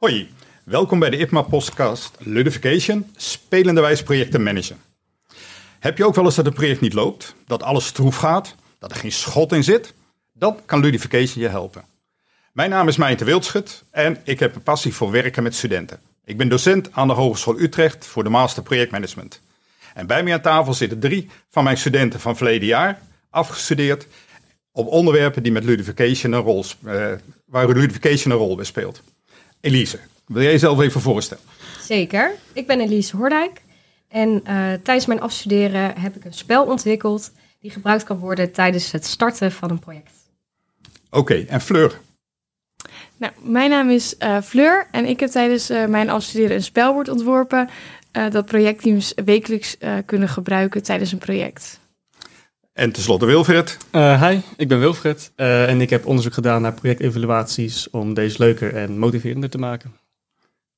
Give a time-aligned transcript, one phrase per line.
[0.00, 0.28] Hoi,
[0.64, 4.76] welkom bij de IPMA-podcast Ludification, spelende wijze projecten managen.
[5.78, 8.90] Heb je ook wel eens dat een project niet loopt, dat alles stroef gaat, dat
[8.90, 9.94] er geen schot in zit?
[10.32, 11.84] Dan kan Ludification je helpen.
[12.52, 16.00] Mijn naam is Mijnte Wildschut en ik heb een passie voor werken met studenten.
[16.24, 19.40] Ik ben docent aan de Hogeschool Utrecht voor de Master Projectmanagement.
[19.94, 24.06] En bij mij aan tafel zitten drie van mijn studenten van verleden jaar, afgestudeerd
[24.72, 27.12] op onderwerpen die met ludification een rol, uh,
[27.44, 29.02] waar ludification een rol bij speelt.
[29.60, 31.44] Elise, wil jij jezelf even voorstellen?
[31.82, 32.34] Zeker.
[32.52, 33.62] Ik ben Elise Hoordijk.
[34.08, 38.92] En uh, tijdens mijn afstuderen heb ik een spel ontwikkeld die gebruikt kan worden tijdens
[38.92, 40.12] het starten van een project.
[41.10, 42.00] Oké, en Fleur?
[43.16, 47.08] Nou, mijn naam is uh, Fleur en ik heb tijdens uh, mijn afstuderen een spelwoord
[47.08, 47.68] ontworpen
[48.30, 51.80] dat projectteams wekelijks kunnen gebruiken tijdens een project.
[52.80, 53.76] En tenslotte Wilfred.
[53.92, 58.98] hi, ik ben Wilfred en ik heb onderzoek gedaan naar projectevaluaties om deze leuker en
[58.98, 59.96] motiverender te maken.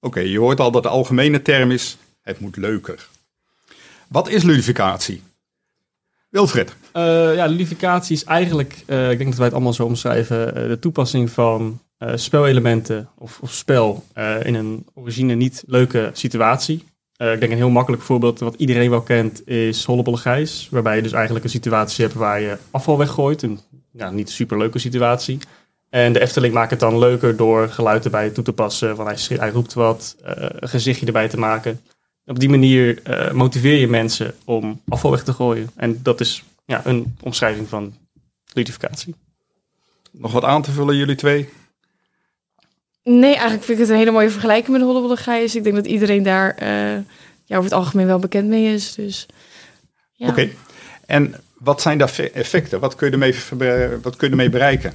[0.00, 3.08] Oké, je hoort al dat de algemene term is, het moet leuker.
[4.08, 5.22] Wat is ludificatie?
[6.28, 6.74] Wilfred.
[6.96, 7.02] Uh,
[7.34, 10.78] ja, ludificatie is eigenlijk, uh, ik denk dat wij het allemaal zo omschrijven, uh, de
[10.78, 11.80] toepassing van
[12.14, 14.04] spelelementen of, of spel
[14.42, 16.84] in een origine niet leuke situatie.
[17.30, 20.68] Ik denk een heel makkelijk voorbeeld wat iedereen wel kent is Hollebolle Gijs.
[20.70, 23.42] Waarbij je dus eigenlijk een situatie hebt waar je afval weggooit.
[23.42, 23.60] Een
[24.10, 25.38] niet super leuke situatie.
[25.90, 28.96] En de Efteling maakt het dan leuker door geluid erbij toe te passen.
[28.96, 31.80] Van hij, roept wat, een gezichtje erbij te maken.
[32.26, 35.70] Op die manier uh, motiveer je mensen om afval weg te gooien.
[35.76, 37.94] En dat is ja, een omschrijving van
[38.52, 39.14] ludificatie.
[40.10, 41.48] Nog wat aan te vullen, jullie twee?
[43.04, 45.56] Nee, eigenlijk vind ik het een hele mooie vergelijking met Hollebolle Gijs.
[45.56, 46.68] Ik denk dat iedereen daar uh,
[47.44, 48.94] ja, over het algemeen wel bekend mee is.
[48.94, 49.26] Dus,
[50.12, 50.28] ja.
[50.28, 50.50] Oké,
[51.06, 52.80] en wat zijn daar effecten?
[52.80, 53.34] Wat kun je ermee,
[54.02, 54.92] wat kun je ermee bereiken?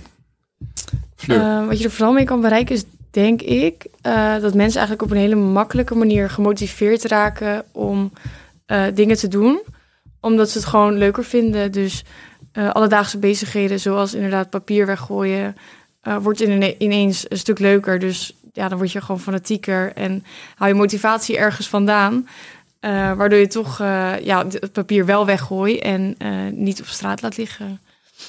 [1.27, 5.01] Uh, wat je er vooral mee kan bereiken is denk ik uh, dat mensen eigenlijk
[5.01, 8.11] op een hele makkelijke manier gemotiveerd raken om
[8.93, 9.61] dingen te doen.
[10.21, 11.71] Omdat ze het gewoon leuker vinden.
[11.71, 12.03] Dus
[12.53, 15.55] alledaagse bezigheden, zoals inderdaad papier weggooien,
[16.21, 16.39] wordt
[16.77, 17.99] ineens een stuk leuker.
[17.99, 20.23] Dus ja, dan word je gewoon fanatieker en
[20.55, 22.27] hou je motivatie ergens vandaan.
[23.17, 23.77] waardoor je toch
[24.23, 26.15] ja, het papier wel weggooit en
[26.51, 27.79] niet op straat laat liggen.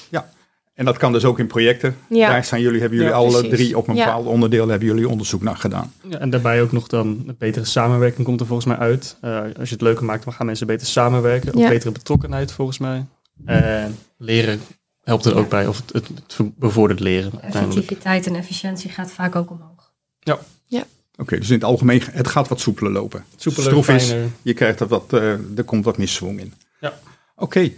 [0.09, 0.29] Ja,
[0.73, 1.95] en dat kan dus ook in projecten.
[2.09, 2.29] Ja.
[2.29, 4.05] Daar zijn jullie, hebben jullie ja, alle drie op een ja.
[4.05, 5.93] bepaald onderdeel hebben jullie onderzoek naar gedaan.
[6.09, 9.17] Ja, en daarbij ook nog dan een betere samenwerking komt er volgens mij uit.
[9.21, 11.53] Uh, als je het leuker maakt, dan gaan mensen beter samenwerken.
[11.55, 13.05] Ook betere betrokkenheid volgens mij.
[13.45, 14.61] En leren
[15.09, 17.41] helpt er ook bij, of het, het, het bevordert leren.
[17.41, 19.91] Effectiviteit en efficiëntie gaat vaak ook omhoog.
[20.19, 20.39] Ja.
[20.67, 20.83] ja.
[21.15, 23.25] Oké, dus in het algemeen, het gaat wat soepeler lopen.
[23.35, 26.53] Soepeler, Stroef is, je krijgt er wat, uh, er komt wat meer swing in.
[26.79, 26.99] Ja.
[27.35, 27.71] Oké.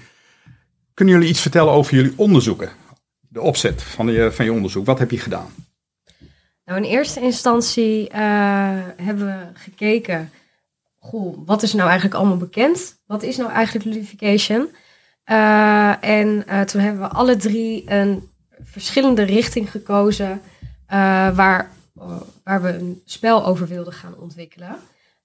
[0.94, 2.72] Kunnen jullie iets vertellen over jullie onderzoeken?
[3.32, 4.86] de opzet van je, van je onderzoek?
[4.86, 5.54] Wat heb je gedaan?
[6.66, 8.18] Nou, in eerste instantie uh,
[8.98, 10.32] hebben we gekeken,
[11.00, 13.00] goh, wat is nou eigenlijk allemaal bekend?
[13.06, 14.70] Wat is nou eigenlijk ludification?
[15.32, 18.30] Uh, en uh, toen hebben we alle drie een
[18.64, 20.42] verschillende richting gekozen
[21.34, 21.72] waar,
[22.44, 24.76] waar we een spel over wilden gaan ontwikkelen.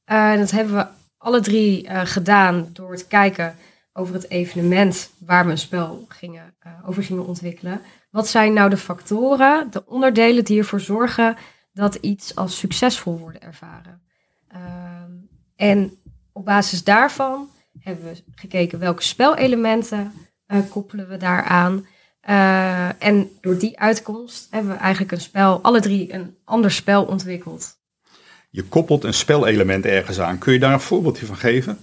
[0.05, 0.87] en dat hebben we
[1.19, 3.57] alle drie gedaan door te kijken
[3.93, 7.81] over het evenement waar we een spel gingen, over gingen ontwikkelen.
[8.11, 11.37] Wat zijn nou de factoren, de onderdelen die ervoor zorgen
[11.73, 14.03] dat iets als succesvol wordt ervaren?
[14.49, 15.11] Ehm,
[15.57, 15.99] en
[16.33, 17.49] op basis daarvan
[17.87, 20.13] hebben we gekeken welke spelelementen
[20.49, 21.87] uh, koppelen we daaraan.
[22.29, 27.05] Uh, en door die uitkomst hebben we eigenlijk een spel, alle drie een ander spel
[27.05, 27.79] ontwikkeld.
[28.51, 30.39] Je koppelt een spelelement ergens aan.
[30.39, 31.79] Kun je daar een voorbeeldje van geven?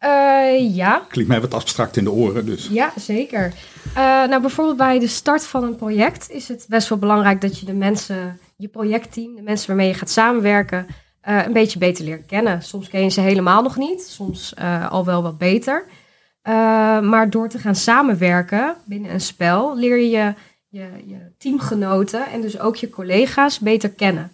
[0.00, 1.06] Uh, ja.
[1.08, 2.68] Klinkt mij wat abstract in de oren, dus.
[2.70, 3.52] Ja, zeker.
[3.88, 7.58] Uh, nou, bijvoorbeeld bij de start van een project is het best wel belangrijk dat
[7.58, 10.86] je de mensen, je projectteam, de mensen waarmee je gaat samenwerken,
[11.28, 12.62] uh, een beetje beter leert kennen.
[12.62, 14.54] Soms ken je ze helemaal nog niet, soms
[14.88, 15.86] al wel wat beter.
[17.02, 20.34] maar door te gaan samenwerken binnen een spel, leer je
[20.68, 24.32] je, je teamgenoten en dus ook je collega's beter kennen.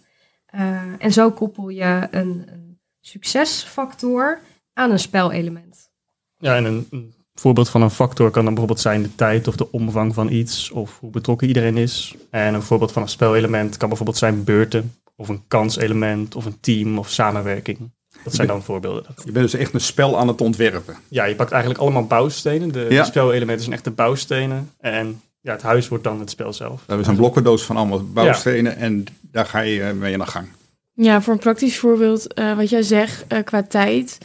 [0.99, 4.41] en zo koppel je een, een succesfactor
[4.73, 5.91] aan een spelelement.
[6.37, 9.57] Ja, en een, een, voorbeeld van een factor kan dan bijvoorbeeld zijn de tijd of
[9.57, 12.15] de omvang van iets of hoe betrokken iedereen is.
[12.31, 16.61] En een voorbeeld van een spelelement kan bijvoorbeeld zijn beurten of een kanselement of een
[16.61, 17.79] team of samenwerking.
[18.25, 19.05] Dat zijn dan voorbeelden.
[19.25, 20.97] Je bent dus echt een spel aan het ontwerpen.
[21.09, 22.73] Ja, je pakt eigenlijk allemaal bouwstenen.
[22.73, 23.03] De, ja.
[23.03, 24.71] de spelelementen zijn echte bouwstenen.
[24.79, 26.83] En ja, het huis wordt dan het spel zelf.
[26.87, 30.47] Dat is een blokkendoos van allemaal bouwstenen en daar ga je mee aan de gang.
[30.93, 34.19] Ja, voor een praktisch voorbeeld, uh, wat jij zegt uh, qua tijd.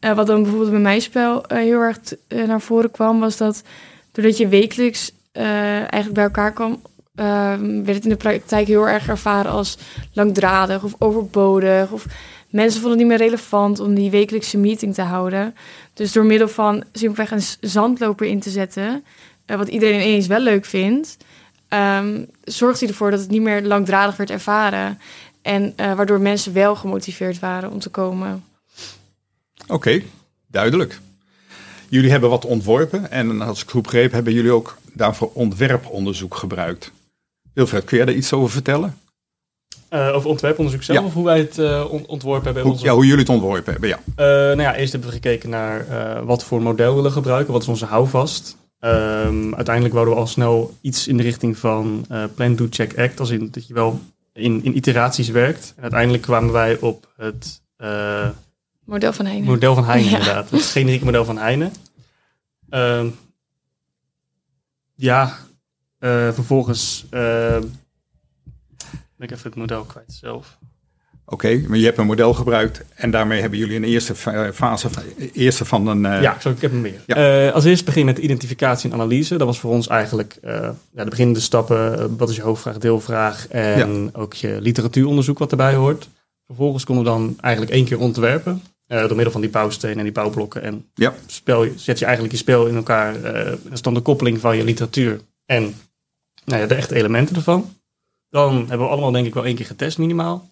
[0.00, 1.98] Uh, wat dan bijvoorbeeld bij mijn spel uh, heel erg
[2.28, 3.62] uh, naar voren kwam, was dat
[4.12, 6.82] doordat je wekelijks eigenlijk bij elkaar kwam,
[7.20, 9.78] ehm, werd het in de praktijk heel erg ervaren als
[10.12, 11.90] langdradig of overbodig.
[11.90, 12.06] Of
[12.48, 15.54] mensen vonden het niet meer relevant om die wekelijkse meeting te houden.
[15.94, 19.04] Dus door middel van simpelweg een zandloper in te zetten,
[19.46, 21.16] uh, wat iedereen ineens wel leuk vindt,
[21.68, 24.98] um, zorgt hij ervoor dat het niet meer langdradig werd ervaren.
[25.42, 28.44] En uh, waardoor mensen wel gemotiveerd waren om te komen.
[29.66, 30.02] Oké,
[30.46, 31.00] duidelijk.
[31.88, 36.92] Jullie hebben wat ontworpen en als ik goed begreep hebben jullie ook daarvoor ontwerponderzoek gebruikt.
[37.52, 38.98] Wilfred, kun jij daar iets over vertellen?
[39.90, 42.62] Uh, over ontwerponderzoek zelf, of hoe wij het uh, ontworpen hebben?
[42.62, 43.98] Hoe, ja, hoe jullie het ontworpen hebben, ja.
[44.06, 45.86] Uh, nou ja, eerst hebben we gekeken naar
[46.24, 48.56] wat voor model we willen gebruiken, wat is onze houvast.
[48.80, 53.20] Um, uiteindelijk wouden we al snel iets in de richting van plan, do, check, act,
[53.20, 54.00] als in dat je wel
[54.32, 55.72] in, in iteraties werkt.
[55.76, 57.62] En uiteindelijk kwamen wij op het...
[58.84, 59.46] model van Heine.
[59.46, 60.18] Model van Heine, ja.
[60.18, 60.50] inderdaad.
[60.50, 61.70] Het generieke model van Heine.
[62.70, 63.04] Uh,
[64.94, 65.38] ja,
[66.00, 67.58] vervolgens uh,
[69.16, 70.58] ben ik even het model kwijt zelf.
[71.24, 74.14] Oké, okay, maar je hebt een model gebruikt en daarmee hebben jullie een eerste
[74.54, 74.88] fase,
[75.32, 76.04] eerste van een...
[76.04, 76.22] Uh...
[76.22, 76.86] Ja, zo, ik heb hem.
[77.06, 77.46] Ja.
[77.46, 79.36] Uh, als eerst begin met identificatie en analyse.
[79.36, 80.50] Dat was voor ons eigenlijk uh,
[80.92, 82.16] ja, de beginnende stappen.
[82.16, 84.10] wat is je hoofdvraag, deelvraag en ja.
[84.12, 86.08] ook je literatuuronderzoek wat erbij hoort.
[86.46, 88.62] Vervolgens konden we dan eigenlijk één keer ontwerpen.
[88.88, 90.62] Uh, door middel van die bouwstenen en die bouwblokken.
[90.62, 91.14] En ja.
[91.26, 93.16] spel, zet je eigenlijk je spel in elkaar.
[93.16, 95.74] Uh, dat is dan de koppeling van je literatuur en
[96.50, 97.74] nou ja, de echte elementen ervan.
[98.28, 100.48] Dan hebben we allemaal denk ik wel één keer getest minimaal.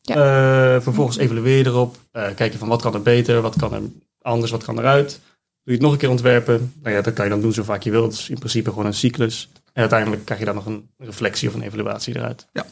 [0.00, 0.16] Ja.
[0.16, 1.96] Uh, vervolgens evalueer je erop.
[2.12, 3.82] kijk je van wat kan er beter, wat kan er
[4.22, 5.10] anders, wat kan eruit.
[5.10, 5.20] Doe
[5.62, 6.72] je het nog een keer ontwerpen.
[6.82, 8.12] Nou ja, dat kan je dan doen zo vaak je wilt.
[8.12, 9.48] Het is in principe gewoon een cyclus.
[9.72, 12.46] En uiteindelijk krijg je dan nog een reflectie of een evaluatie eruit.
[12.52, 12.66] Ja.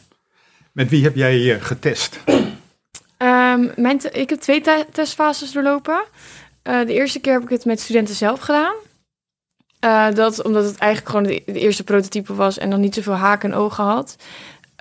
[0.73, 2.21] Met wie heb jij getest?
[2.27, 6.05] Um, mijn ik heb twee testfases doorlopen.
[6.63, 8.75] Uh, de eerste keer heb ik het met studenten zelf gedaan.
[9.87, 13.53] Uh, dat omdat het eigenlijk gewoon de, eerste prototype was en nog niet zoveel haken
[13.53, 14.17] en ogen had.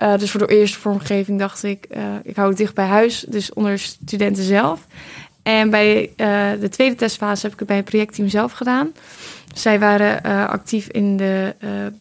[0.02, 1.86] Uh, dus voor de eerste vormgeving dacht ik,
[2.22, 4.86] ik hou het dicht bij huis, dus onder studenten zelf.
[5.42, 6.12] En bij
[6.60, 8.92] de tweede testfase heb ik het bij het projectteam zelf gedaan.
[9.54, 11.54] Zij waren actief in de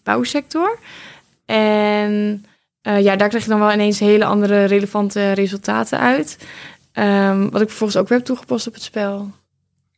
[0.04, 0.80] bouwsector.
[1.46, 2.46] En
[2.82, 6.38] ja, daar krijg je dan wel ineens hele andere relevante resultaten uit.
[6.94, 9.32] Um, wat ik vervolgens ook weer heb toegepast op het spel.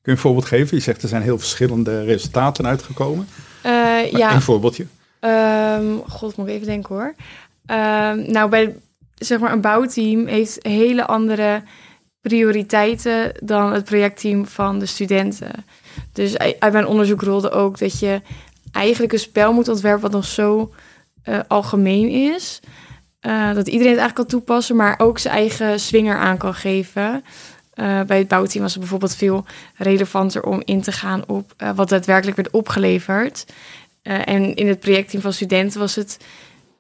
[0.08, 0.78] Kun je een voorbeeld geven?
[0.78, 3.28] Je zegt er zijn heel verschillende resultaten uitgekomen.
[3.66, 4.34] Uh, ja.
[4.34, 4.86] Een voorbeeldje.
[5.20, 7.16] Um, God, moet ik even denken hoor.
[7.66, 8.76] Um, nou, bij
[9.16, 11.64] zeg maar een bouwteam heeft hele andere
[12.22, 15.52] prioriteiten dan het projectteam van de studenten.
[16.14, 18.22] Dus uit mijn onderzoek rolde ook dat je
[18.72, 20.74] eigenlijk een spel moet ontwerpen wat nog zo
[21.26, 22.60] uh, algemeen is.
[23.22, 27.24] Uh, dat iedereen het eigenlijk kan toepassen, maar ook zijn eigen swinger aan kan geven.
[27.80, 29.46] Uh, bij het bouwteam was het bijvoorbeeld veel
[29.76, 33.46] relevanter om in te gaan op wat daadwerkelijk werd opgeleverd.
[34.02, 36.18] en in het projectteam van studenten was het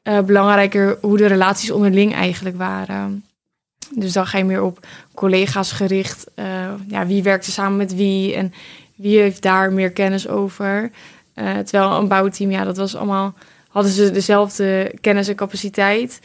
[0.03, 3.25] belangrijker hoe de relaties onderling eigenlijk waren.
[3.95, 6.31] Dus dan ga je meer op collega's gericht.
[6.87, 8.53] ja, wie werkt er samen met wie en
[8.95, 10.91] wie heeft daar meer kennis over.
[11.33, 13.33] terwijl een bouwteam, ja, dat was allemaal
[13.77, 16.19] hadden ze dezelfde kennis en capaciteit.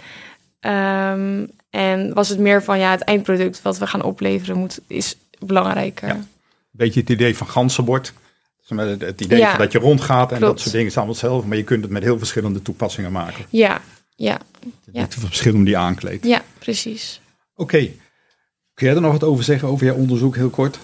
[0.60, 5.16] Um, en was het meer van ja, het eindproduct wat we gaan opleveren moet, is
[5.38, 6.08] belangrijker.
[6.08, 6.20] Ja.
[6.70, 8.12] Beetje het idee van ganzenbord.
[8.66, 10.52] Het idee ja, van dat je rondgaat en klopt.
[10.52, 11.48] dat soort dingen is allemaal hetzelfde.
[11.48, 13.44] Maar je kunt het met heel verschillende toepassingen maken.
[13.48, 13.80] Ja,
[14.14, 14.38] ja.
[14.92, 15.00] ja.
[15.00, 16.26] Het verschil om die aankleedt.
[16.26, 17.20] Ja, precies.
[17.54, 17.62] Oké.
[17.62, 17.96] Okay.
[18.74, 20.78] Kun jij er nog wat over zeggen over jouw onderzoek heel kort?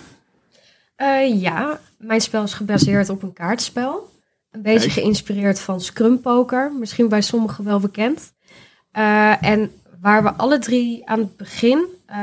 [0.97, 4.11] Uh, ja, mijn spel is gebaseerd op een kaartspel.
[4.51, 6.73] Een beetje geïnspireerd van Scrum Poker.
[6.73, 8.33] Misschien bij sommigen wel bekend.
[8.93, 12.17] Uh, en waar we alle drie aan het begin, uh,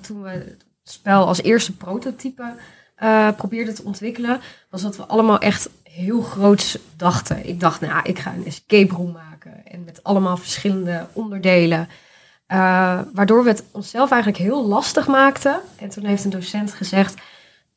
[0.00, 2.54] toen we het spel als eerste prototype
[3.02, 7.48] uh, probeerden te ontwikkelen, was dat we allemaal echt heel groots dachten.
[7.48, 9.66] Ik dacht, nou, ik ga een escape room maken.
[9.66, 11.88] En met allemaal verschillende onderdelen.
[13.12, 15.60] waardoor we het onszelf eigenlijk heel lastig maakten.
[15.76, 17.14] En toen heeft een docent gezegd,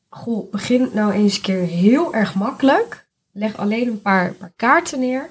[0.09, 4.99] goh, begin nou eens een keer heel erg makkelijk leg alleen een paar, paar kaarten
[4.99, 5.29] neer.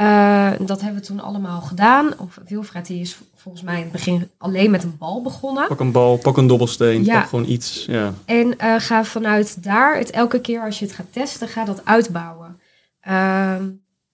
[0.00, 2.18] Uh, dat hebben we toen allemaal gedaan.
[2.18, 5.66] Of Wilfred die is volgens mij in het begin alleen met een bal begonnen.
[5.68, 7.20] Pak een bal, pak een dobbelsteen, ja.
[7.20, 7.84] pak gewoon iets.
[7.86, 8.14] Ja.
[8.24, 11.84] En uh, ga vanuit daar, het elke keer als je het gaat testen, ga dat
[11.84, 12.60] uitbouwen.
[13.08, 13.52] Uh,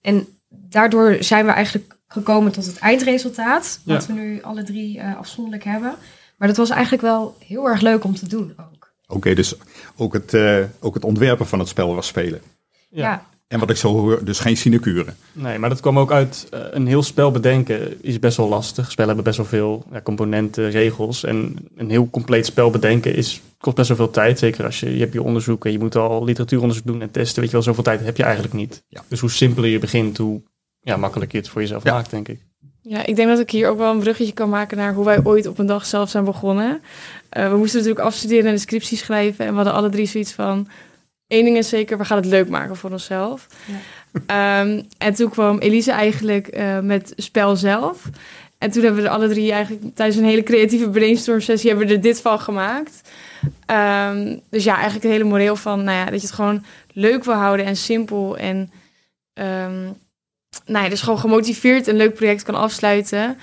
[0.01, 3.79] en daardoor zijn we eigenlijk gekomen tot het eindresultaat.
[3.83, 5.95] Wat we nu alle drie uh, afzonderlijk hebben.
[6.37, 8.93] Maar dat was eigenlijk wel heel erg leuk om te doen ook.
[9.07, 9.55] Oké, dus
[9.95, 10.37] ook het,
[10.79, 12.41] ook het ontwerpen van het spel was spelen.
[12.89, 13.25] Ja.
[13.47, 15.13] En wat ik zo hoor, dus geen sinecure.
[15.33, 18.91] Nee, maar dat kwam ook uit uh, een heel spel bedenken is best wel lastig.
[18.91, 21.23] Spellen hebben best wel veel ja, componenten, regels.
[21.23, 24.39] En een heel compleet spel bedenken is, kost best wel veel tijd.
[24.39, 27.39] Zeker als je, je hebt je onderzoek en je moet al literatuuronderzoek doen en testen.
[27.41, 28.83] Weet je wel, zoveel tijd heb je eigenlijk niet.
[28.87, 29.03] Ja.
[29.07, 30.41] Dus hoe simpeler je begint, hoe
[30.79, 32.39] ja, makkelijk het voor jezelf maakt, denk ik.
[32.81, 35.19] Ja, ik denk dat ik hier ook wel een bruggetje kan maken naar hoe wij
[35.23, 36.81] ooit op een dag zelf zijn begonnen.
[37.37, 39.45] Uh, we moesten natuurlijk afstuderen en de scriptie schrijven.
[39.45, 40.67] En we hadden alle drie zoiets van,
[41.27, 43.47] één ding is zeker, we gaan het leuk maken voor onszelf.
[43.65, 44.61] Ja.
[44.61, 48.09] Um, en toen kwam Elise eigenlijk uh, met spel zelf.
[48.57, 51.87] En toen hebben we er alle drie eigenlijk tijdens een hele creatieve brainstorm sessie hebben
[51.87, 53.01] we er dit van gemaakt.
[53.71, 57.23] Um, dus ja, eigenlijk het hele moreel van, nou ja, dat je het gewoon leuk
[57.23, 58.71] wil houden en simpel en
[59.33, 59.97] um,
[60.65, 63.37] nou ja, dus gewoon gemotiveerd een leuk project kan afsluiten.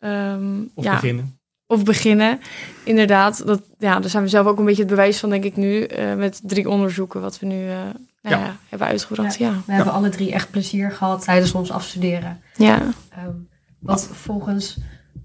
[0.00, 1.35] Um, of ja, beginnen.
[1.66, 2.40] Of beginnen,
[2.84, 3.46] inderdaad.
[3.46, 5.88] Dat, ja, daar zijn we zelf ook een beetje het bewijs van, denk ik nu,
[5.88, 8.38] uh, met drie onderzoeken wat we nu uh, nou ja.
[8.38, 8.56] ja.
[8.68, 9.38] hebben uitgebracht.
[9.38, 12.40] Ja, We hebben alle drie echt plezier gehad tijdens ons afstuderen.
[12.56, 12.82] Ja.
[13.26, 14.76] Um, wat volgens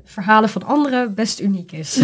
[0.03, 1.99] verhalen van anderen best uniek is.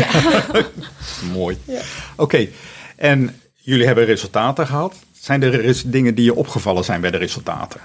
[1.33, 1.57] Mooi.
[1.65, 1.81] Oké,
[2.15, 2.53] okay.
[2.95, 4.95] en jullie hebben resultaten gehad.
[5.19, 7.81] Zijn er dingen die je opgevallen zijn bij de resultaten?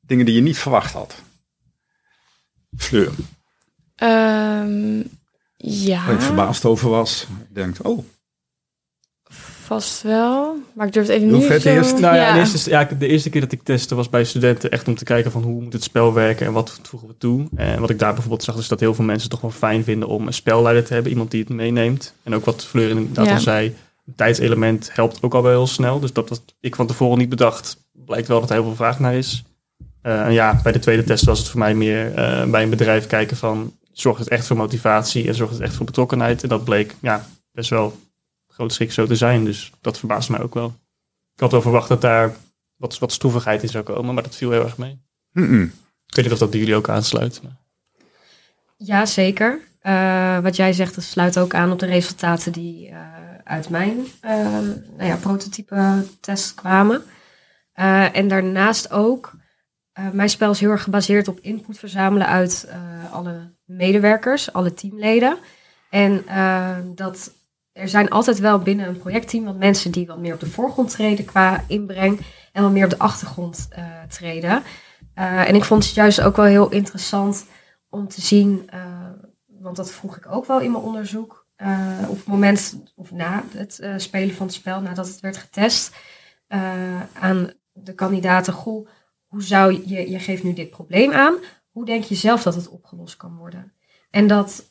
[0.00, 1.22] Dingen die je niet verwacht had?
[2.76, 3.10] Fleur.
[3.96, 5.10] Um,
[5.64, 6.04] ja.
[6.04, 7.26] Waar je verbaasd over was.
[7.48, 8.04] Je denkt, oh.
[9.64, 11.68] Vast wel, maar ik durf het even niet zo...
[11.68, 11.98] Eerst?
[11.98, 14.94] Nou ja, eerste, ja, de eerste keer dat ik testte was bij studenten echt om
[14.94, 17.48] te kijken van hoe moet het spel werken en wat voegen we toe.
[17.56, 20.08] En wat ik daar bijvoorbeeld zag is dat heel veel mensen toch wel fijn vinden
[20.08, 22.14] om een spelleider te hebben, iemand die het meeneemt.
[22.22, 23.34] En ook wat Fleur inderdaad ja.
[23.34, 23.74] al zei,
[24.06, 26.00] een tijdselement helpt ook al wel heel snel.
[26.00, 28.98] Dus dat wat ik van tevoren niet bedacht, blijkt wel dat er heel veel vraag
[28.98, 29.44] naar is.
[30.02, 32.70] Uh, en ja, bij de tweede test was het voor mij meer uh, bij een
[32.70, 36.42] bedrijf kijken van zorgt het echt voor motivatie en zorgt het echt voor betrokkenheid.
[36.42, 37.98] En dat bleek ja, best wel
[38.48, 39.44] grootschik zo te zijn.
[39.44, 40.74] Dus dat verbaasde mij ook wel.
[41.34, 42.34] Ik had wel verwacht dat daar
[42.76, 45.02] wat, wat stoevigheid in zou komen, maar dat viel heel erg mee.
[45.32, 45.72] Mm -mm.
[46.06, 47.42] Ik weet niet of dat bij jullie ook aansluit.
[47.42, 47.56] Maar...
[48.76, 49.60] Ja, zeker.
[49.82, 52.96] Uh, wat jij zegt, dat sluit ook aan op de resultaten die uh,
[53.44, 54.32] uit mijn uh,
[54.96, 57.02] nou ja, prototype test kwamen.
[58.12, 59.32] en daarnaast ook,
[60.12, 62.68] mijn spel is heel erg gebaseerd op input verzamelen uit
[63.10, 65.38] alle medewerkers, alle teamleden.
[65.90, 66.24] En
[66.94, 67.32] dat
[67.74, 70.90] er zijn altijd wel binnen een projectteam wat mensen die wat meer op de voorgrond
[70.90, 72.20] treden qua inbreng
[72.52, 74.62] en wat meer op de achtergrond uh, treden.
[75.14, 77.46] Uh, en ik vond het juist ook wel heel interessant
[77.88, 78.80] om te zien, uh,
[79.46, 81.46] want dat vroeg ik ook wel in mijn onderzoek,
[82.08, 85.94] op het moment of na het spelen van het spel, nadat het werd getest,
[87.12, 88.88] aan de kandidaten, goh,
[89.26, 91.34] hoe zou je, je geeft nu dit probleem aan,
[91.74, 93.72] hoe denk je zelf dat het opgelost kan worden?
[94.10, 94.64] En dat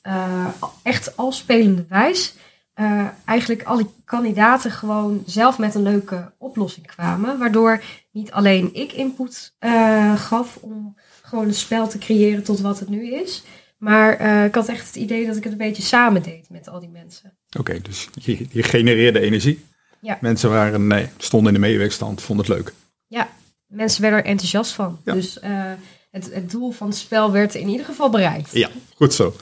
[0.84, 2.36] echt al spelende wijs
[2.76, 7.40] uh, eigenlijk alle kandidaten gewoon zelf met een leuke oplossing kwamen.
[7.40, 12.80] Waardoor niet alleen ik input uh, gaf om gewoon een spel te creëren tot wat
[12.80, 13.44] het nu is.
[13.78, 16.80] Maar ik had echt het idee dat ik het een beetje samen deed met al
[16.80, 17.38] die mensen.
[17.48, 19.66] Oké, okay, dus je, je, genereerde energie.
[20.00, 20.18] Ja.
[20.22, 22.74] Mensen waren, nee, stonden in de meewerkstand, vonden het leuk.
[23.08, 23.30] Ja,
[23.68, 25.00] mensen werden er enthousiast van.
[25.04, 25.14] Ja.
[25.14, 25.40] Dus
[26.14, 28.50] het, het doel van het spel werd in ieder geval bereikt.
[28.52, 29.34] Ja, goed zo.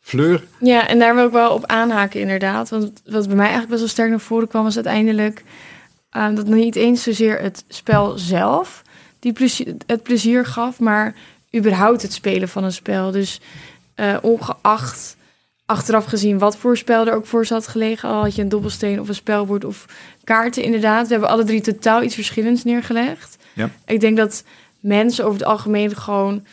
[0.00, 0.44] Fleur?
[0.60, 2.68] Ja, en daar wil ik wel op aanhaken inderdaad.
[2.68, 4.62] Want wat bij mij eigenlijk best wel sterk naar voren kwam...
[4.62, 5.44] was uiteindelijk
[6.16, 8.82] uh, dat niet eens zozeer het spel zelf...
[9.18, 11.14] die plezier, het plezier gaf, maar
[11.56, 13.10] überhaupt het spelen van een spel.
[13.10, 13.40] Dus
[13.96, 15.16] uh, ongeacht
[15.66, 18.08] achteraf gezien wat voor spel er ook voor zat gelegen...
[18.08, 19.86] al had je een dobbelsteen of een spelbord of
[20.24, 21.06] kaarten inderdaad.
[21.06, 23.36] We hebben alle drie totaal iets verschillends neergelegd.
[23.52, 23.70] Ja.
[23.86, 24.44] Ik denk dat
[24.86, 26.46] mensen over het algemeen gewoon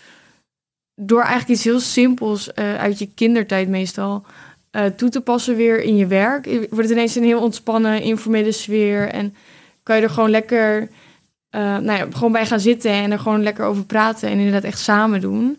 [0.96, 4.25] door eigenlijk iets heel simpels uh, uit je kindertijd meestal
[4.72, 8.52] uh, toe te passen weer in je werk, wordt het ineens een heel ontspannen, informele
[8.52, 9.10] sfeer.
[9.10, 9.36] En
[9.84, 13.44] kan je er gewoon lekker uh, nou ja, gewoon bij gaan zitten en er gewoon
[13.44, 15.58] lekker over praten en inderdaad echt samen doen.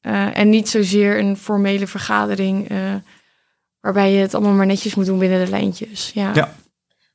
[0.00, 0.34] Ja.
[0.34, 2.68] en niet zozeer een formele vergadering
[3.80, 6.10] waarbij je het allemaal maar netjes moet doen binnen de lijntjes.
[6.14, 6.30] Ja.
[6.34, 6.54] ja.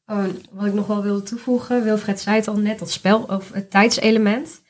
[0.05, 3.51] Oh, wat ik nog wel wilde toevoegen, Wilfred zei het al net, dat spel of
[3.53, 4.61] het tijdselement.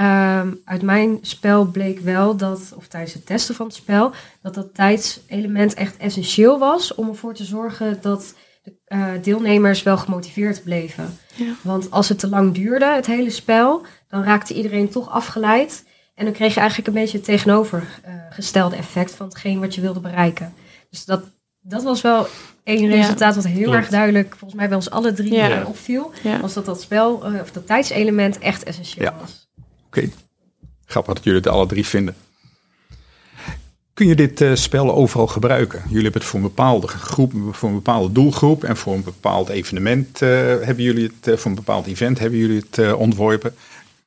[0.00, 4.12] Um, uit mijn spel bleek wel dat, of tijdens het testen van het spel,
[4.42, 9.98] dat dat tijdselement echt essentieel was om ervoor te zorgen dat de uh, deelnemers wel
[9.98, 11.18] gemotiveerd bleven.
[11.34, 11.52] Ja.
[11.62, 15.84] Want als het te lang duurde, het hele spel, dan raakte iedereen toch afgeleid.
[16.14, 20.00] En dan kreeg je eigenlijk een beetje het tegenovergestelde effect van hetgeen wat je wilde
[20.00, 20.54] bereiken.
[20.90, 21.22] Dus dat,
[21.60, 22.26] dat was wel
[22.62, 25.64] één resultaat wat heel erg duidelijk, volgens mij bij ons alle drie ja.
[25.64, 26.12] opviel.
[26.40, 29.47] Was dat dat spel, uh, of dat tijdselement echt essentieel was.
[29.88, 30.08] Oké,
[30.84, 32.14] grappig dat jullie het alle drie vinden.
[33.94, 35.82] Kun je dit uh, spel overal gebruiken?
[35.86, 39.48] Jullie hebben het voor een bepaalde groep, voor een bepaalde doelgroep en voor een bepaald
[39.48, 43.54] evenement uh, hebben jullie het, uh, voor een bepaald event hebben jullie het ontworpen.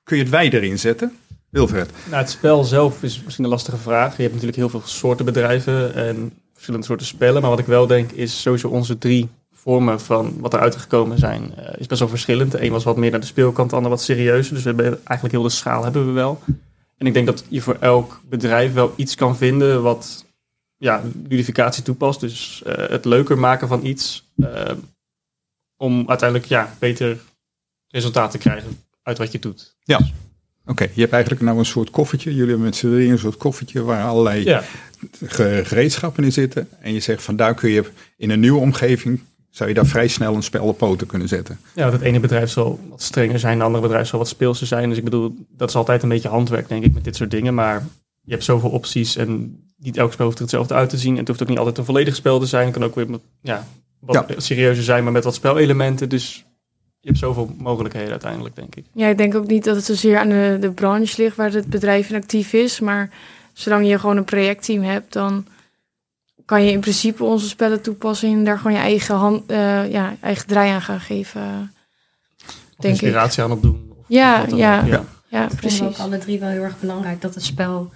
[0.03, 1.17] Kun je het wijder inzetten?
[1.49, 1.89] Wilfred?
[2.09, 4.15] Nou, het spel zelf is misschien een lastige vraag.
[4.15, 7.41] Je hebt natuurlijk heel veel soorten bedrijven en verschillende soorten spellen.
[7.41, 9.29] Maar wat ik wel denk is sowieso onze drie
[9.61, 12.51] vormen van wat er uitgekomen zijn, uh, is best wel verschillend.
[12.51, 14.53] De een was wat meer naar de speelkant, de ander wat serieuzer.
[14.53, 16.41] Dus we hebben eigenlijk heel de schaal hebben we wel.
[16.97, 20.25] En ik denk dat je voor elk bedrijf wel iets kan vinden wat
[20.77, 22.19] ja, ludificatie toepast.
[22.19, 24.31] Dus uh, het leuker maken van iets.
[24.35, 24.71] Uh,
[25.77, 27.19] om uiteindelijk ja, beter
[27.87, 29.75] resultaat te krijgen uit wat je doet.
[29.83, 29.99] Ja.
[30.65, 32.29] Oké, je hebt eigenlijk nou een soort koffertje.
[32.29, 34.63] Jullie hebben met z'n drieën een soort koffertje waar allerlei ja.
[35.63, 36.67] gereedschappen in zitten.
[36.79, 40.07] En je zegt van daar kun je in een nieuwe omgeving, zou je daar vrij
[40.07, 41.59] snel een spel op poten kunnen zetten.
[41.75, 44.67] Ja, dat het ene bedrijf zal wat strenger zijn, het andere bedrijf zal wat speelser
[44.67, 44.89] zijn.
[44.89, 47.53] Dus ik bedoel, dat is altijd een beetje handwerk denk ik met dit soort dingen.
[47.53, 47.85] Maar
[48.21, 51.11] je hebt zoveel opties en niet elk spel hoeft er hetzelfde uit te zien.
[51.11, 52.65] En het hoeft ook niet altijd een volledig spel te zijn.
[52.65, 53.07] Het kan ook weer
[53.41, 53.67] ja,
[53.99, 56.09] wat serieuzer zijn, maar met wat spelelementen.
[56.09, 56.45] Dus
[56.99, 58.85] je hebt zoveel mogelijkheden uiteindelijk, denk ik.
[58.93, 61.67] Ja, ik denk ook niet dat het zozeer aan de, de branche ligt waar het
[61.67, 62.79] bedrijf in actief is.
[62.79, 63.09] Maar
[63.53, 65.45] zolang je gewoon een projectteam hebt, dan
[66.51, 70.15] kan je in principe onze spellen toepassen en daar gewoon je eigen, hand, uh, ja,
[70.21, 71.73] eigen draai aan gaan geven.
[72.77, 73.93] denk inspiratie aan opdoen.
[73.97, 75.81] Of ja, ja, ja, ja, precies.
[75.81, 77.91] ook alle drie wel heel erg belangrijk dat het spel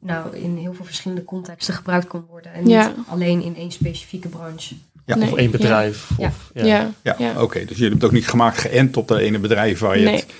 [0.00, 2.52] nou, in heel veel verschillende contexten gebruikt kan worden.
[2.52, 4.74] En niet alleen in één specifieke branche.
[5.06, 6.10] Ja, Of één bedrijf.
[6.18, 6.64] Ja, of, ja.
[7.02, 7.14] ja.
[7.18, 7.42] ja.
[7.42, 7.58] oké.
[7.58, 10.26] Dus jullie hebben het ook niet gemaakt geënt op dat ene bedrijf waar je, het,
[10.26, 10.34] eh,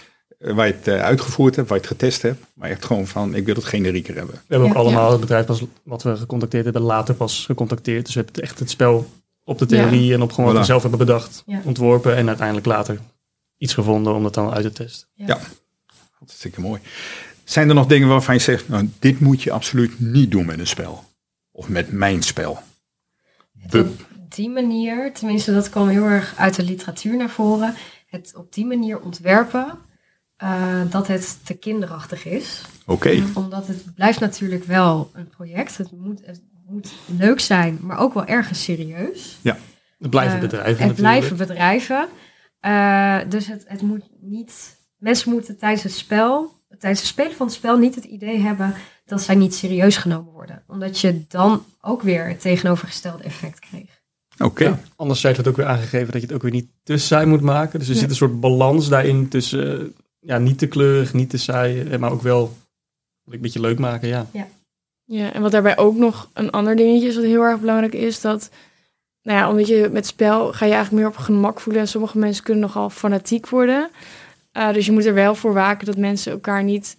[0.53, 2.45] waar je het eh, uitgevoerd hebt, waar je het getest hebt.
[2.55, 4.35] Maar echt gewoon van, ik wil het generieker hebben.
[4.35, 8.05] We hebben ook allemaal het bedrijf pas, wat we gecontacteerd hebben, later pas gecontacteerd.
[8.05, 9.11] Dus we hebben echt het spel
[9.45, 12.17] op de theorie en op gewoon wat we zelf hebben bedacht, ontworpen.
[12.17, 12.99] En uiteindelijk later
[13.59, 15.09] iets gevonden om dat dan uit te testen.
[15.15, 15.39] Ja,
[16.11, 16.81] hartstikke mooi.
[17.45, 20.59] Zijn er nog dingen waarvan je zegt, nou, dit moet je absoluut niet doen met
[20.59, 21.05] een spel?
[21.53, 22.59] Of met mijn spel?
[23.73, 23.89] Op
[24.29, 27.75] die manier, tenminste dat kwam heel erg uit de literatuur naar voren,
[28.07, 29.79] het op die manier ontwerpen
[30.43, 32.63] uh, dat het te kinderachtig is.
[32.87, 33.23] Oké.
[33.35, 35.77] Omdat het blijft natuurlijk wel een project.
[35.77, 39.39] Het moet, het moet leuk zijn, maar ook wel ergens serieus.
[39.43, 39.59] Ja,
[39.99, 42.09] het blijven uh, bedrijven Het blijven bedrijven.
[42.61, 44.83] Uh, dus het, het moet niet...
[44.99, 48.75] Mensen moeten tijdens het spel tijdens het spelen van het spel niet het idee hebben
[49.05, 50.63] dat zij niet serieus genomen worden.
[50.67, 54.03] Omdat je dan ook weer het tegenovergestelde effect kreeg.
[54.39, 54.65] Oké.
[54.65, 57.27] Ja, anders werd het ook weer aangegeven dat je het ook weer niet te saai
[57.27, 57.79] moet maken.
[57.79, 61.81] Dus er zit een soort balans daarin tussen ja, niet te kleurig, niet te saai,
[61.81, 62.57] eh, maar ook wel
[63.31, 64.09] een beetje leuk maken.
[64.09, 64.27] Ja.
[64.33, 64.47] ja.
[65.07, 68.21] Ja, en wat daarbij ook nog een ander dingetje is wat heel erg belangrijk is,
[68.21, 68.51] dat
[69.23, 72.19] nou ja, omdat je met spel ga je eigenlijk meer op gemak voelen en sommige
[72.19, 73.91] mensen kunnen nogal fanatiek worden.
[74.53, 76.97] Uh, dus je moet er wel voor waken dat mensen elkaar niet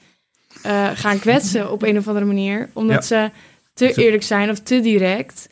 [0.65, 2.69] uh, gaan kwetsen op een of andere manier.
[2.73, 3.29] Omdat ze
[3.73, 5.49] te eerlijk zijn of te direct.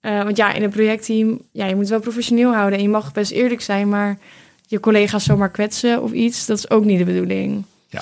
[0.00, 2.78] Uh, want ja, in een projectteam, ja, je moet wel professioneel houden.
[2.78, 4.18] En je mag best eerlijk zijn, maar
[4.74, 7.64] je collega's zomaar kwetsen of iets, dat is ook niet de bedoeling.
[7.88, 8.00] Ja.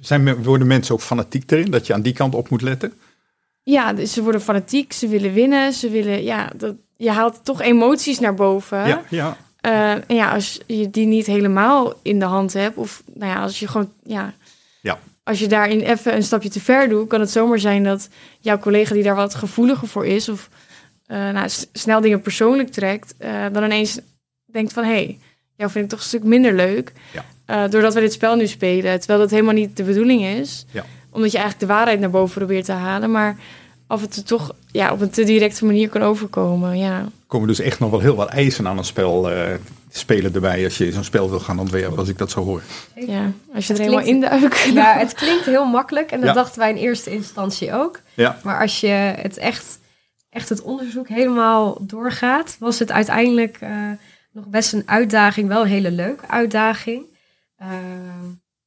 [0.00, 2.92] Zijn, worden mensen ook fanatiek erin, dat je aan die kant op moet letten?
[3.62, 7.60] Ja, dus ze worden fanatiek, ze willen winnen, ze willen, ja, dat, je haalt toch
[7.60, 8.86] emoties naar boven.
[8.86, 9.36] Ja, ja.
[9.66, 13.42] Uh, en ja, als je die niet helemaal in de hand hebt, of nou ja,
[13.42, 14.34] als je gewoon, ja,
[14.82, 14.98] ja.
[15.22, 18.08] als je daarin even een stapje te ver doet, kan het zomaar zijn dat
[18.40, 20.48] jouw collega die daar wat gevoeliger voor is, of
[21.06, 23.98] uh, nou, snel dingen persoonlijk trekt, uh, dan ineens
[24.46, 25.18] denkt van hé, hey,
[25.56, 26.92] jou vind ik toch een stuk minder leuk.
[27.46, 27.68] Ja.
[27.68, 30.66] doordat we dit spel nu spelen, terwijl dat helemaal niet de bedoeling is.
[30.70, 30.84] Ja.
[31.10, 33.36] Omdat je eigenlijk de waarheid naar boven probeert te halen, maar
[33.86, 36.78] af en toe toch ja, op een te directe manier kan overkomen.
[36.78, 37.04] Ja.
[37.26, 39.42] Komen dus echt nog wel heel wat eisen aan een spel uh,
[39.90, 42.62] spelen erbij als je zo'n spel wil gaan ontwerpen, als ik dat zo hoor.
[42.94, 44.64] Ja, als je er helemaal induikt.
[44.64, 48.00] Ja, het klinkt heel makkelijk en dat dachten wij in eerste instantie ook.
[48.14, 48.38] Ja.
[48.42, 49.78] Maar als je het echt,
[50.30, 53.70] echt het onderzoek helemaal doorgaat, was het uiteindelijk uh,
[54.36, 57.04] nog best een uitdaging, wel een hele leuke uitdaging.
[57.62, 57.68] Uh,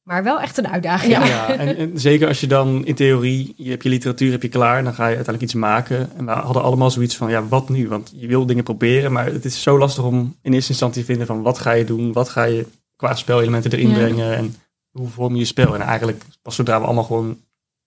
[0.02, 1.12] maar wel echt een uitdaging.
[1.12, 4.42] Ja, ja en, en, zeker als je dan in theorie, je hebt je literatuur heb
[4.42, 6.10] je klaar, dan ga je uiteindelijk iets maken.
[6.16, 7.88] En we hadden allemaal zoiets van, ja, wat nu?
[7.88, 11.06] Want je wil dingen proberen, maar het is zo lastig om in eerste instantie te
[11.06, 12.12] vinden van, wat ga je doen?
[12.12, 14.36] Wat ga je qua spelelementen erin brengen?
[14.36, 14.54] En
[14.90, 15.74] hoe vorm je je spel?
[15.74, 17.38] En eigenlijk, pas zodra we allemaal gewoon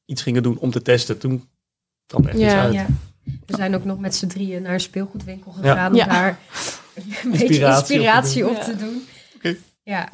[0.06, 1.48] iets gingen doen om te testen, toen
[2.06, 2.88] kwam er echt iets uit.
[3.46, 6.40] We zijn ook nog met z'n drieën naar een speelgoedwinkel gegaan om daar
[6.96, 9.08] een beetje inspiratie op te doen.
[9.36, 9.56] Oké.
[9.84, 10.10] Ja.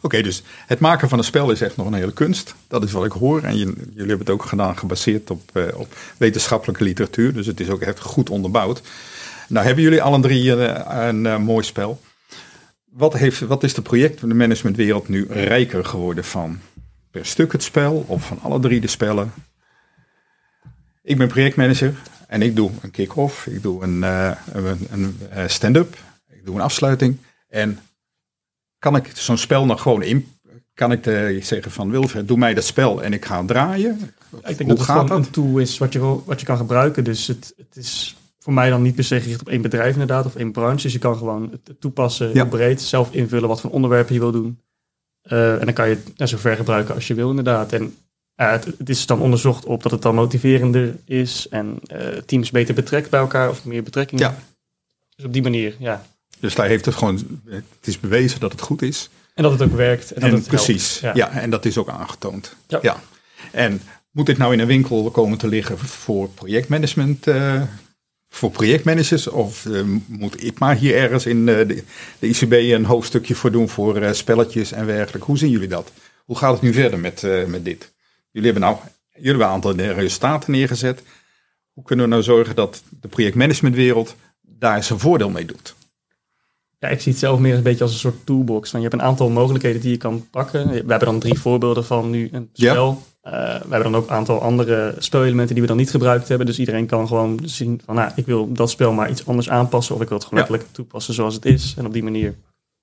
[0.00, 2.54] Oké, dus het maken van een spel is echt nog een hele kunst.
[2.68, 3.42] Dat is wat ik hoor.
[3.42, 7.32] En jullie hebben het ook gedaan gebaseerd op, uh, op wetenschappelijke literatuur.
[7.32, 8.82] Dus het is ook echt goed onderbouwd.
[9.48, 12.00] Nou hebben jullie alle drie een, een, een uh, mooi spel.
[12.84, 16.60] Wat, heeft, wat is de project de managementwereld nu rijker geworden van?
[17.10, 19.32] Per stuk het spel of van alle drie de spellen?
[21.02, 21.94] Ik ben projectmanager
[22.30, 23.46] en ik doe een kick-off.
[23.46, 25.96] Ik doe een, uh, een, een stand-up.
[26.28, 27.16] Ik doe een afsluiting.
[27.48, 27.78] En
[28.78, 30.32] kan ik zo'n spel nog gewoon in?
[30.74, 34.00] Kan ik de, zeggen van Wilfred, doe mij dat spel en ik ga draaien?
[34.30, 37.04] Ik denk Hoe dat het gewoon een tool is wat je, wat je kan gebruiken.
[37.04, 40.26] Dus het, het is voor mij dan niet per se gericht op één bedrijf inderdaad
[40.26, 40.82] of één branche.
[40.82, 42.44] Dus je kan gewoon het toepassen ja.
[42.44, 44.60] breed, zelf invullen wat voor onderwerpen je wil doen.
[45.22, 47.72] Uh, en dan kan je het ja, zo ver gebruiken als je wil inderdaad.
[47.72, 47.94] En
[48.48, 51.78] het, het, is dan onderzocht op dat het dan motiverender is en
[52.26, 54.20] teams beter betrekt bij elkaar of meer betrekking.
[54.20, 54.36] Ja.
[55.16, 56.02] Dus op die manier, ja.
[56.40, 59.10] Dus daar heeft het gewoon, het is bewezen dat het goed is.
[59.34, 60.10] En dat het ook werkt.
[60.10, 61.14] En, dat het precies, ja.
[61.14, 61.30] ja.
[61.30, 62.56] En dat is ook aangetoond.
[62.66, 62.78] Ja.
[62.82, 63.00] ja.
[63.52, 67.62] En moet dit nou in een winkel komen te liggen voor projectmanagement, uh,
[68.28, 69.28] voor projectmanagers?
[69.28, 69.68] Of
[70.06, 71.82] moet IPMA hier ergens in de,
[72.18, 75.24] de, ICB een hoofdstukje voor doen voor spelletjes en werkelijk?
[75.24, 75.92] Hoe zien jullie dat?
[76.24, 77.92] Hoe gaat het nu verder met, met dit?
[78.30, 78.80] Jullie hebben nou
[79.12, 81.02] jullie hebben een aantal resultaten neergezet.
[81.72, 85.74] Hoe kunnen we nou zorgen dat de projectmanagementwereld daar zijn voordeel mee doet?
[86.78, 88.70] Ja, ik zie het zelf meer een beetje als een soort toolbox.
[88.70, 90.68] Want je hebt een aantal mogelijkheden die je kan pakken.
[90.68, 93.02] We hebben dan drie voorbeelden van nu een spel.
[93.22, 93.30] Ja.
[93.32, 96.46] Uh, we hebben dan ook een aantal andere spelelementen die we dan niet gebruikt hebben.
[96.46, 99.94] Dus iedereen kan gewoon zien van, nou, ik wil dat spel maar iets anders aanpassen.
[99.94, 100.50] Of ik wil het gewoon ja.
[100.50, 101.74] letterlijk toepassen zoals het is.
[101.78, 102.34] En op die manier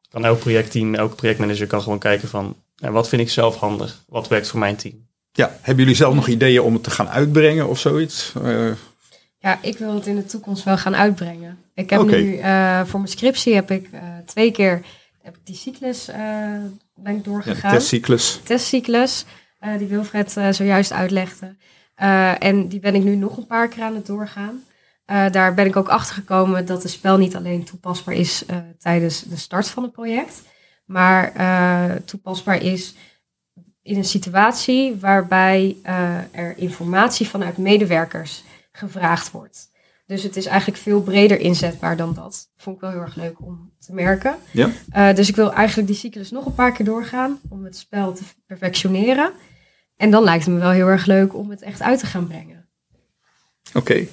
[0.10, 4.03] kan elk projectteam, elke projectmanager kan gewoon kijken van, wat vind ik zelf handig?
[4.07, 5.07] Wat werkt voor mijn team?
[5.38, 8.34] Ja, hebben jullie zelf nog ideeën om het te gaan uitbrengen of zoiets?
[8.43, 8.71] Uh,
[9.39, 11.58] ja, ik wil het in de toekomst wel gaan uitbrengen.
[11.73, 12.21] Ik heb okay.
[12.21, 14.82] nu uh, voor mijn scriptie heb ik uh, twee keer
[15.21, 16.06] heb ik die cyclus
[16.95, 17.71] ben ik doorgegaan.
[17.71, 18.39] Ja, testcyclus.
[18.43, 19.26] Testcyclus,
[19.78, 21.56] die Wilfred zojuist uitlegde.
[22.39, 24.63] en die ben ik nu nog een paar keer aan het doorgaan.
[25.06, 28.43] daar ben ik ook achter gekomen dat het spel niet alleen toepasbaar is
[28.80, 30.41] tijdens de start van het project,
[30.86, 31.34] maar
[32.06, 32.95] toepasbaar is
[33.88, 35.76] in een situatie waarbij
[36.32, 39.69] er informatie vanuit medewerkers gevraagd wordt.
[40.06, 42.50] Dus het is eigenlijk veel breder inzetbaar dan dat.
[42.56, 44.36] Vond ik wel heel erg leuk om te merken.
[44.52, 44.69] Ja.
[44.95, 48.13] Uh, dus ik wil eigenlijk die cyclus nog een paar keer doorgaan om het spel
[48.13, 49.32] te perfectioneren.
[49.97, 52.28] En dan lijkt het me wel heel erg leuk om het echt uit te gaan
[52.28, 52.69] brengen.
[53.67, 54.10] Oké, okay.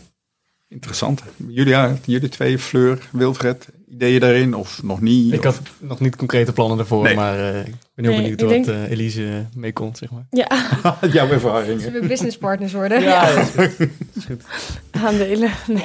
[0.69, 1.23] interessant.
[1.49, 5.33] Jullie, jullie twee, Fleur, Wilfred, ideeën daarin of nog niet?
[5.33, 5.45] Ik of?
[5.45, 7.15] had nog niet concrete plannen ervoor, nee.
[7.15, 10.27] maar uh, ik ben heel Nee, benieuwd wat denk- eh, Elise meekomt, zeg maar.
[10.31, 10.49] Ja,
[11.13, 11.81] Jouw ervaringen.
[11.81, 13.03] Zullen we businesspartners worden?
[13.03, 13.79] Ja, dat is goed.
[13.79, 14.43] Dat is goed.
[14.91, 15.51] aandelen.
[15.67, 15.85] Nee.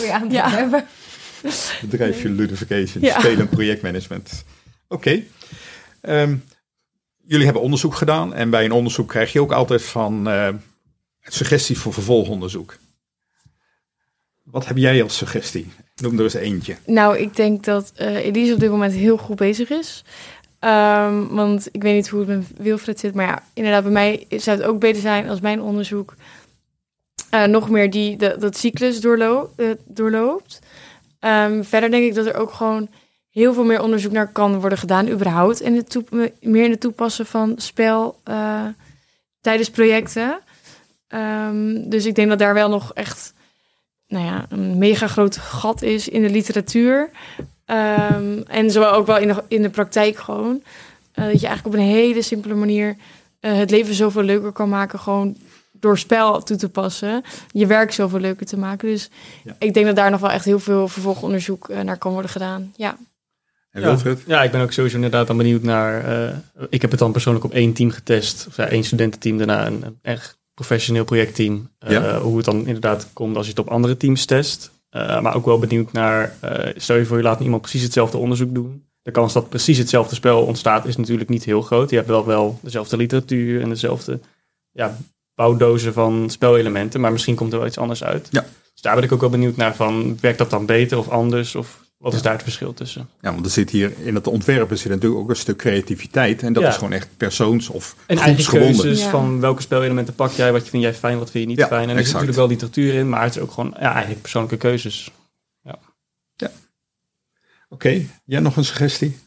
[0.00, 0.50] Je Ja.
[0.50, 0.84] hebben?
[1.80, 3.18] Bedrijfje ludification, Ja.
[3.18, 4.44] spelen en projectmanagement.
[4.88, 5.22] Oké.
[6.00, 6.36] Ehm,
[7.24, 10.48] jullie hebben onderzoek gedaan en bij een onderzoek krijg je ook altijd van eh
[11.22, 12.78] suggesties voor vervolgonderzoek.
[14.44, 15.72] Wat heb jij als suggestie?
[16.00, 16.76] Noem er eens eentje.
[16.86, 20.04] Nou, ik denk dat eh, Elise op dit moment heel goed bezig is.
[20.58, 23.14] Ehm, want ik weet niet hoe het met Wilfred zit.
[23.14, 26.14] Maar ja, inderdaad, bij mij zou het ook beter zijn als mijn onderzoek
[27.30, 30.58] eh, nog meer die, de, dat cyclus eh, doorloopt.
[31.18, 32.88] Ehm, verder denk ik dat er ook gewoon
[33.30, 35.60] heel veel meer onderzoek naar kan worden gedaan, überhaupt.
[35.60, 35.98] In het
[36.40, 38.20] meer in het toepassen van spel
[39.40, 40.40] tijdens projecten.
[41.08, 43.32] Ehm, dus ik denk dat daar wel nog echt
[44.10, 47.10] nou ja, een mega groot gat is in de literatuur.
[47.64, 50.62] Ehm, en zowel ook wel in de, in de praktijk gewoon.
[51.12, 52.96] Eh, dat je eigenlijk op een hele simpele manier
[53.40, 54.98] eh, het leven zoveel leuker kan maken.
[54.98, 55.36] Gewoon
[55.72, 57.22] door spel toe te passen.
[57.50, 58.88] Je werk zoveel leuker te maken.
[58.88, 59.10] Dus
[59.44, 59.54] Ja.
[59.58, 62.72] ik denk dat daar nog wel echt heel veel vervolgonderzoek eh, naar kan worden gedaan.
[62.76, 62.96] Ja.
[63.70, 63.86] En Ja.
[63.86, 64.22] Wilfred?
[64.26, 66.04] Ja, ik ben ook sowieso inderdaad dan benieuwd naar.
[66.28, 66.34] eh,
[66.70, 68.44] ik heb het dan persoonlijk op één team getest.
[68.48, 71.68] Of ja, één studententeam, daarna een, een echt professioneel projectteam.
[71.78, 72.18] Eh, Ja.
[72.20, 74.70] Hoe het dan inderdaad komt als je het op andere teams test.
[74.90, 76.34] Eh, maar ook wel benieuwd naar.
[76.40, 78.84] eh, stel je voor, je laat iemand precies hetzelfde onderzoek doen.
[79.02, 81.90] De kans dat precies hetzelfde spel ontstaat is natuurlijk niet heel groot.
[81.90, 84.20] Je hebt wel, wel dezelfde literatuur en dezelfde
[84.70, 84.96] ja,
[85.34, 87.00] bouwdozen van spelelementen.
[87.00, 88.28] Maar misschien komt er wel iets anders uit.
[88.30, 88.44] Ja.
[88.72, 90.18] Dus daar ben ik ook wel benieuwd naar van.
[90.20, 91.54] Werkt dat dan beter of anders?
[91.54, 93.08] Of wat is daar het verschil tussen?
[93.20, 96.42] Ja, want er zit hier in het ontwerpen zit natuurlijk ook een stuk creativiteit.
[96.42, 96.68] En dat Ja.
[96.68, 99.10] is gewoon echt persoons- of En eigen keuzes Ja.
[99.10, 101.88] van welke spelelementen pak jij, wat vind jij fijn, wat vind je niet Ja, fijn.
[101.88, 104.56] En er zit natuurlijk wel literatuur in, maar het is ook gewoon ja, eigenlijk persoonlijke
[104.56, 105.10] keuzes.
[107.72, 109.18] Oké, jij nog een suggestie?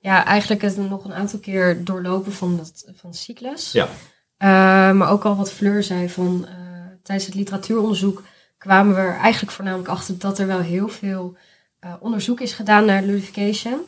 [0.00, 3.72] Ja, eigenlijk het nog een aantal keer doorlopen van, dat, van de cyclus.
[3.72, 3.88] Ja.
[4.36, 4.48] Eh,
[4.96, 6.54] maar ook al wat Fleur zei van eh,
[7.02, 8.22] tijdens het literatuuronderzoek
[8.58, 11.36] kwamen we er eigenlijk voornamelijk achter dat er wel heel veel
[11.82, 13.80] eh, onderzoek is gedaan naar ludification,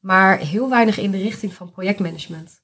[0.00, 2.60] maar heel weinig in de richting van projectmanagement.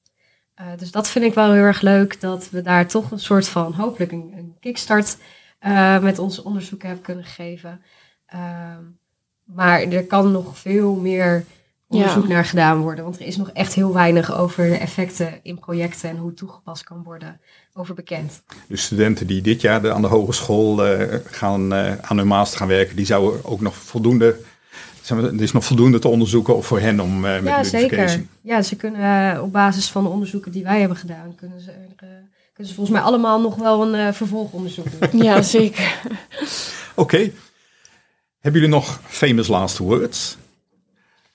[0.54, 3.48] Eh, dus dat vind ik wel heel erg leuk dat we daar toch een soort
[3.48, 5.16] van hopelijk een, een kickstart
[5.58, 7.82] eh, met ons onderzoek hebben kunnen geven.
[8.26, 8.82] Ehm,
[9.44, 11.44] maar er kan nog veel meer
[11.88, 12.28] onderzoek Ja.
[12.32, 13.04] naar gedaan worden.
[13.04, 16.36] Want er is nog echt heel weinig over de effecten in projecten en hoe het
[16.36, 17.40] toegepast kan worden
[17.72, 18.42] over bekend.
[18.68, 22.68] Dus studenten die dit jaar de- aan de hogeschool eh, gaan, aan hun master gaan
[22.68, 24.36] werken, die zouden ook nog voldoende.
[25.10, 28.22] Er is nog voldoende te onderzoeken of voor hen om eh, met ja, zeker.
[28.40, 31.70] Ja, ze kunnen eh, op basis van de onderzoeken die wij hebben gedaan, kunnen ze,
[31.70, 32.08] er, eh,
[32.52, 35.22] kunnen ze volgens mij allemaal nog wel een eh, vervolgonderzoek doen.
[35.22, 36.00] ja, zeker.
[36.94, 37.30] Oké.
[38.38, 40.36] Hebben jullie nog famous last words?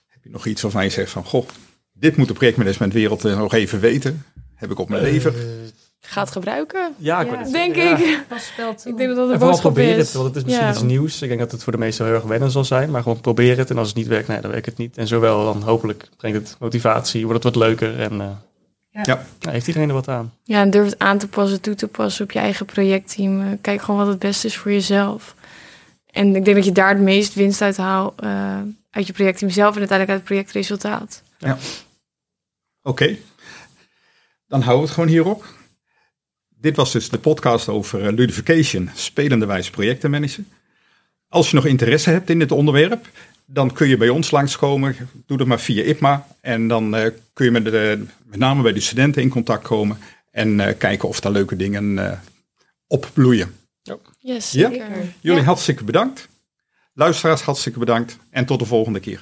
[0.07, 1.47] Heb je nog iets waarvan je zegt van, goh,
[1.93, 4.25] dit moet de projectmanagementwereld nog even weten?
[4.55, 5.33] Heb ik op mijn lever?
[6.05, 6.93] Gaat gebruiken.
[6.97, 7.43] Ja, ik Ja.
[7.51, 7.97] Denk ja.
[7.97, 7.99] ik.
[7.99, 10.05] Ik denk dat dat de En vooral boodschap probeer is.
[10.05, 10.73] het, want het is misschien Ja.
[10.73, 11.21] iets nieuws.
[11.21, 12.91] Ik denk dat het voor de meesten heel erg wennen zal zijn.
[12.91, 13.69] Maar gewoon probeer het.
[13.69, 14.97] En als het niet werkt, nee, dan werkt het niet.
[14.97, 17.99] En zowel dan hopelijk brengt het motivatie, wordt het wat leuker.
[17.99, 18.27] En eh,
[18.89, 19.01] Ja.
[19.05, 19.25] Ja.
[19.39, 20.33] nou, heeft iedereen er wat aan.
[20.43, 23.41] Ja, en durf het aan te passen, toe te passen op je eigen projectteam.
[23.41, 25.35] Eh, Kijk gewoon wat het beste is voor jezelf.
[26.11, 28.13] En ik denk dat je daar het meest winst uit haalt.
[28.21, 28.57] eh,
[28.89, 31.21] uit je projectteam zelf en uiteindelijk uit het projectresultaat.
[32.83, 33.17] Oké,
[34.47, 35.45] dan houden we het gewoon hierop.
[36.63, 40.47] Dit was dus de podcast over eh, ludification, spelende wijze projecten managen.
[41.27, 43.09] Als je nog interesse hebt in dit onderwerp,
[43.45, 44.95] dan kun je bij ons langskomen.
[45.25, 46.27] Doe dat maar via IPMA.
[46.41, 49.97] En dan eh, kun je met, de, met name bij de studenten in contact komen
[50.31, 52.17] en eh, kijken of daar leuke dingen eh,
[52.87, 53.55] opbloeien.
[54.19, 54.69] Yes, Ja?
[54.69, 54.87] zeker.
[55.21, 55.45] Jullie Ja.
[55.45, 56.27] hartstikke bedankt.
[56.93, 58.17] Luisteraars, hartstikke bedankt.
[58.29, 59.21] En tot de volgende keer.